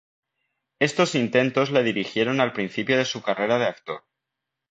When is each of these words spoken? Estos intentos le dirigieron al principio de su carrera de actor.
Estos 0.79 1.13
intentos 1.13 1.69
le 1.69 1.83
dirigieron 1.83 2.41
al 2.41 2.53
principio 2.53 2.97
de 2.97 3.05
su 3.05 3.21
carrera 3.21 3.59
de 3.59 3.67
actor. 3.67 4.03